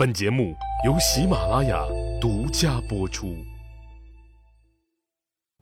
[0.00, 0.56] 本节目
[0.86, 1.84] 由喜马拉雅
[2.18, 3.36] 独家播出。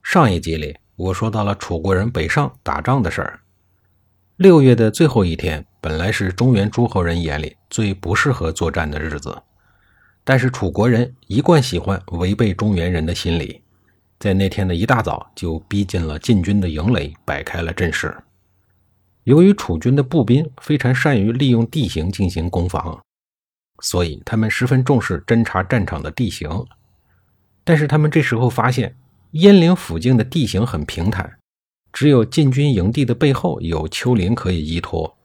[0.01, 3.41] 上一集里，我说到了楚国人北上打仗的事儿。
[4.37, 9.37] 六月的最后一天，本来是中原诸侯人眼里最不适合作战的日子，
[10.23, 13.61] 但是楚国人一贯喜欢违背中原人的心理，
[14.19, 18.15] 在那天的一大早就逼近了晋军的营垒，摆开了阵势。
[19.25, 22.97] 由于楚军的步兵非常善于利用地形进行攻防，
[23.81, 26.49] 所以他们十分重视侦察战场的地形。
[27.63, 28.95] 但是他们这时候发现，
[29.33, 31.37] 鄢陵附近的地形很平坦，
[31.93, 35.17] 只有晋军营地的背后有丘陵可以依托，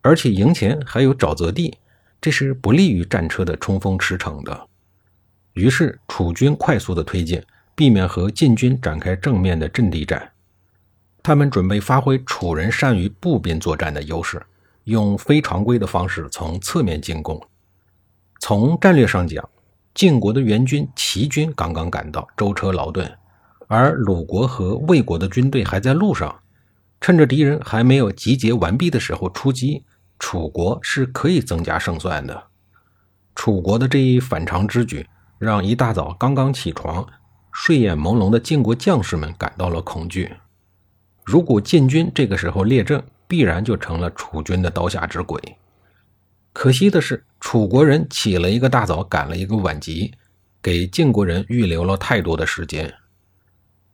[0.00, 1.78] 而且营前还有沼泽地，
[2.20, 4.68] 这是不利于战车的冲锋驰骋的。
[5.52, 7.42] 于是楚军快速的推进，
[7.74, 10.30] 避免和晋军展开正面的阵地战。
[11.22, 14.44] 他们准备发挥楚人善于步兵作战的优势，
[14.84, 17.40] 用非常规的方式从侧面进攻。
[18.44, 19.48] 从战略上讲，
[19.94, 23.08] 晋国的援军齐军刚刚赶到，舟车劳顿，
[23.68, 26.40] 而鲁国和魏国的军队还在路上。
[27.00, 29.84] 趁着敌人还没有集结完毕的时候出击，
[30.18, 32.42] 楚国是可以增加胜算的。
[33.36, 35.06] 楚国的这一反常之举，
[35.38, 37.06] 让一大早刚刚起床、
[37.52, 40.28] 睡眼朦胧的晋国将士们感到了恐惧。
[41.24, 45.40] 如果晋军这个时候列阵，必然就成了楚军的刀下之鬼。
[46.52, 50.14] 可惜的是，楚国人起了一个大早，赶了一个晚集，
[50.62, 52.94] 给晋国人预留了太多的时间。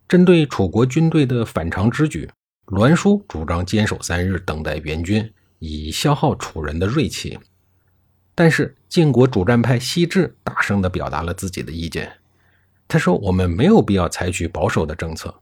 [0.07, 2.29] 针对楚国军队的反常之举，
[2.67, 7.39] 栾书主张坚守三日，等待援军，以消耗楚人的锐气。
[8.35, 12.09] 但是晋国主战派西至大声地表达了自己的意见，
[12.87, 15.33] 他说：“我们没有必要采取保守的政策。”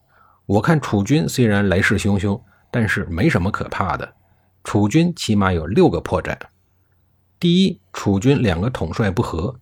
[0.47, 4.13] 我看楚军虽然来势汹汹，但是没什么可怕的。
[4.63, 6.37] 楚军起码有六个破绽：
[7.39, 9.59] 第一，楚军两个统帅不和，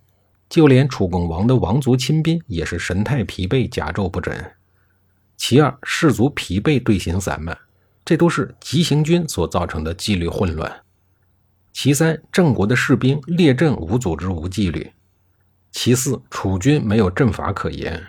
[0.48, 4.34] 就连楚共王的王族亲兵也是神态疲惫、甲胄不整；
[5.36, 7.58] 其二，士卒疲惫、队形散漫，
[8.06, 10.72] 这都是急行军所造成的纪律混乱；
[11.74, 14.94] 其三，郑国的士兵列阵无组织、无纪律；
[15.72, 18.02] 其四，楚军没有阵法可言。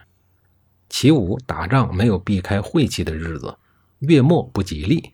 [0.89, 3.57] 其五，打仗没有避开晦气的日子，
[3.99, 5.11] 月末不吉利。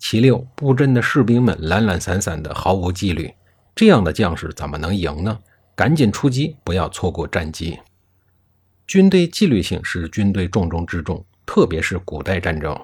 [0.00, 3.32] 其六，布阵的士兵们懒懒散散的，毫无纪律，
[3.80, 5.38] 这样的将士怎么能赢呢？
[5.74, 7.80] 赶紧出击，不要错过战机。
[8.86, 12.78] 军队纪律性是军队重中之重，特别是古代战争。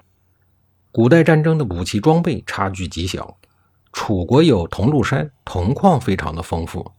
[0.91, 3.37] 古代战争的武器装备差距极小，
[3.93, 6.91] 楚国有铜鹿山，铜矿非常的丰富，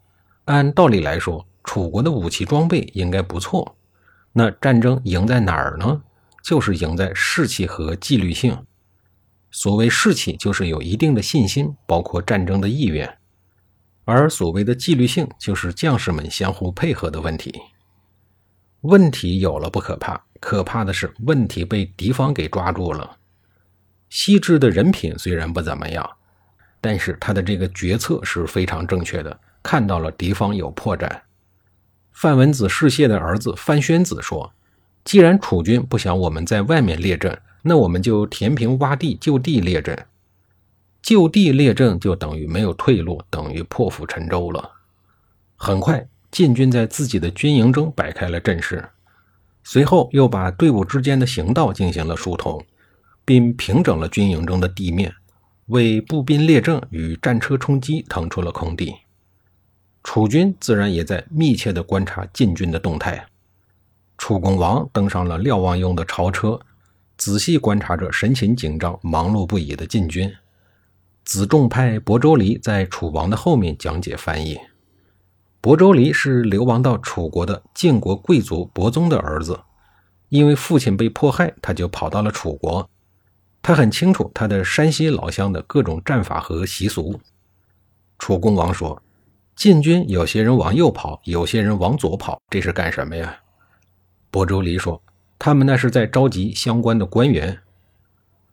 [0.46, 3.76] 按道理来说，楚国的武器装备应该不错。
[4.32, 6.04] 那战争赢在哪儿呢？
[6.44, 8.64] 就是赢在士气和纪律性。
[9.50, 13.10] 所谓士气，就是有一定的信心，包括战争的意愿；
[14.08, 17.54] 而所谓的纪律性，就是将士们相互配合的问题。
[18.82, 23.18] 问题有了不可怕，可怕的是问题被敌方给抓住了。
[24.08, 26.10] 西至的人品虽然不怎么样，
[26.80, 31.12] 但是他的这个决策是非常正确的，看到了敌方有破绽。
[32.14, 34.54] 范文子世谢的儿子范宣子说
[35.04, 40.06] ：“既然楚军不想我们在外面列阵，那我们就填平洼地，就地列阵。
[41.08, 44.72] 就地列阵就等于没有退路，等于破釜沉舟了。”
[45.56, 48.90] 很快，晋军在自己的军营中摆开了阵势，
[49.64, 52.62] 随后又把队伍之间的行道进行了疏通，
[53.24, 55.14] 并平整了军营中的地面，
[55.68, 58.94] 为步兵列阵与战车冲击腾出了空地。
[60.04, 63.26] 楚军自然也在密切地观察晋军的动态。
[64.18, 66.60] 楚公王登上了瞭望用的朝车，
[67.16, 70.30] 仔细观察着神情紧张、忙碌不已的晋军。
[71.28, 74.58] 子仲派亳州离在楚王的后面讲解翻译。
[75.62, 79.60] 亳州离是流亡到楚国的晋国贵族伯宗的儿子，
[80.30, 82.90] 因为父亲被迫害，他就跑到了楚国。
[83.62, 87.20] 他很清楚他的山西老乡的各种战法和习俗。
[88.18, 89.02] 楚公王说。
[89.58, 93.36] 晋军有些人往右跑，有些人往左跑，这是干什么呀？
[94.32, 95.02] 亳州离说
[95.40, 97.58] ：“他们那是在召集相关的官员。”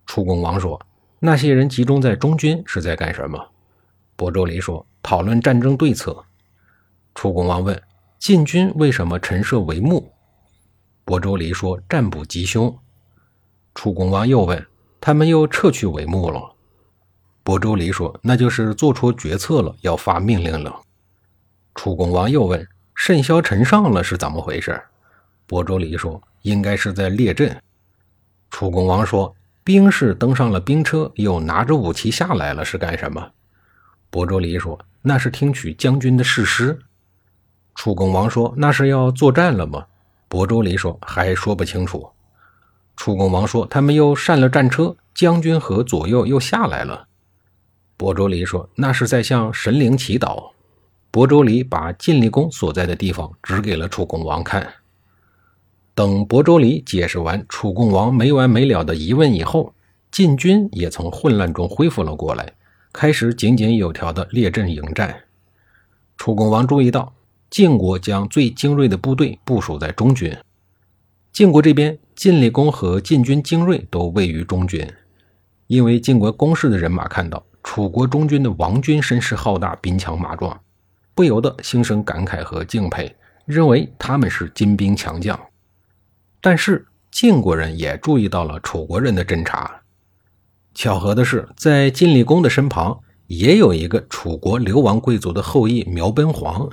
[0.06, 0.80] 楚公王说
[1.26, 3.50] ：“那些人集中在中军是在干什么？”
[4.14, 6.22] 亳州离说：“讨论战争对策。”
[7.16, 7.82] 楚公王问
[8.20, 10.12] ：“晋军为什么陈设帷幕？”
[11.06, 12.78] 亳州离说：“占卜吉凶。”
[13.74, 14.66] 楚公王又问
[15.00, 16.54] ：“他们又撤去帷幕了？”
[17.42, 20.78] 亳州离说：“那就是做出决策了，要发命令了。”
[21.74, 24.78] 楚公王又问：“甚嚣尘上了是怎么回事？”
[25.48, 27.58] 亳州离说：“应该是在列阵。”
[28.50, 29.34] 楚公王说
[29.64, 33.32] ：“兵士登上了兵车，又拿着武器下来了，是干什么？”
[34.12, 36.78] 亳州离说：“那是听取将军的誓师。”
[37.74, 39.86] 楚公王说：“那是要作战了吗？”
[40.30, 42.08] 亳州离说：“还说不清楚。”
[42.96, 47.08] 楚公王说：“他们又上了战车，将军和左右又下来了。”
[47.98, 50.52] 亳州离说：“那是在向神灵祈祷。”
[51.10, 54.68] 亳州离把晋厉公所在的地方指给了楚公王看。
[55.94, 59.72] 等亳州离解释完楚共王没完没了的疑问以后，
[60.10, 62.52] 晋军也从混乱中恢复了过来，
[62.92, 65.14] 开始井井有条的列阵迎战。
[66.16, 67.12] 楚共王注意到
[67.48, 70.36] 晋国将最精锐的部队部署在中军，
[71.32, 74.84] 晋国这边晋厉公和晋军精锐都位于中军，
[75.68, 80.60] 因为晋国攻势的人马看到楚国中军的王军声势浩大，兵强马壮，
[81.14, 83.14] 不由得心生感慨和敬佩，
[83.46, 85.38] 认为他们是精兵强将。
[86.46, 89.80] 但是晋国人也注意到了楚国人的侦查。
[90.74, 96.68] 巧合的是，在晋厉公的身旁也有一个楚国流亡贵族的后裔苗奔黄。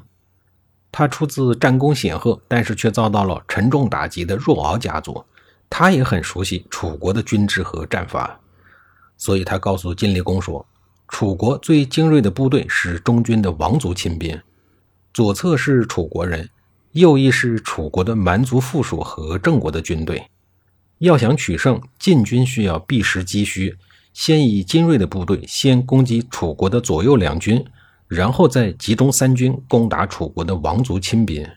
[0.92, 5.24] 他出自战功显赫，但是却遭到了沉重打击的若敖家族。
[5.70, 8.38] 他也很熟悉楚国的军制和战法，
[9.16, 10.66] 所以他告诉晋厉公说
[11.08, 14.38] ：“楚国最精锐的部队是中军的王族亲兵，
[15.14, 16.50] 左侧是楚国人。”
[16.94, 20.30] 右翼是楚国的蛮族附属和郑国的军队，
[20.98, 23.78] 要想取胜，晋军需要避实击虚，
[24.14, 27.64] 先以精锐的部队先攻击楚国的左右两军，
[28.08, 31.48] 然后再集中三军攻打楚国的王族亲兵。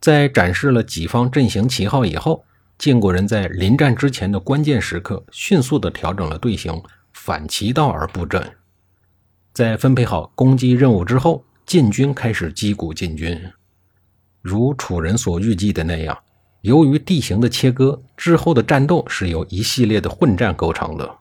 [0.00, 2.42] 在展示了己方阵型旗号以后，
[2.78, 6.82] 晋国人在临战之前的关键时刻，迅速地调整了队形，
[7.12, 8.42] 反其道而布阵。
[9.52, 13.38] 在分配好攻击任务之后，晋军开始击鼓进军。
[14.42, 16.18] 如楚人所预计的那样，
[16.62, 21.18] 由于地形的切割，之后的战斗是由一系列的混战构成的。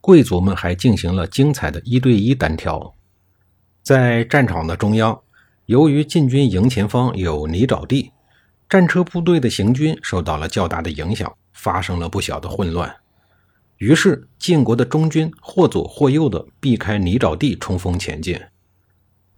[0.00, 2.94] 贵族们还进行了精彩的一对一单挑。
[3.82, 5.18] 在战场的中央，
[5.66, 8.12] 由于晋军营前方有泥沼地，
[8.68, 12.94] 战车部队的行军受到了较大的影响，发生了不小的混乱。
[13.78, 18.40] 于是晋国的中军或左或右的避开泥沼地，冲锋前进。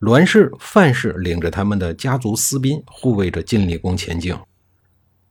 [0.01, 4.37] 栾氏、范氏领着他们的家族私兵护卫着晋厉公前进，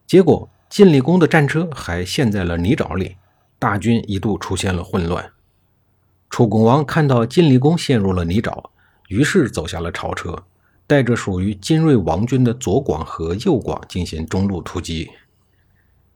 [0.08, 3.16] 结果晋厉公的战车还陷在了泥沼里，
[3.60, 5.32] 大军一度出现了混乱。
[6.32, 8.72] 楚恭王看到晋厉公陷入了泥沼，
[9.10, 10.44] 于是走下了朝车，
[10.88, 15.12] 带着属于精锐王军的左广和右广进行中路突击。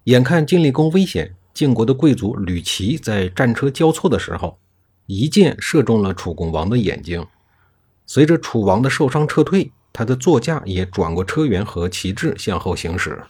[0.06, 4.58] 眼看晋厉公危险，晋国的贵族吕齐在战车交错的时候，
[5.06, 7.24] 一箭射中了楚恭王的眼睛。
[8.12, 13.24] 随着楚王的受伤撤退，他的座驾也转过车辕和旗帜向后行驶，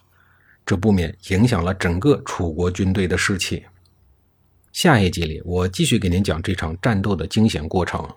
[0.65, 3.65] 这不免影响了整个楚国军队的士气。
[4.71, 8.07] 下一集里，我继续给您讲这场战斗的惊险过程。